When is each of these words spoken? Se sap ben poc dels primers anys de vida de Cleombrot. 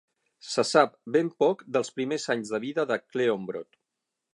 Se 0.53 0.63
sap 0.69 0.95
ben 1.17 1.29
poc 1.45 1.63
dels 1.77 1.95
primers 1.99 2.27
anys 2.37 2.53
de 2.57 2.65
vida 2.67 2.91
de 2.95 3.03
Cleombrot. 3.05 3.85